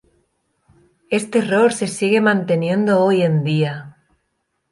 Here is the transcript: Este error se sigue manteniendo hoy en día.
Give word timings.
Este 1.11 1.37
error 1.37 1.73
se 1.73 1.85
sigue 1.87 2.21
manteniendo 2.21 3.01
hoy 3.03 3.21
en 3.21 3.43
día. 3.43 3.97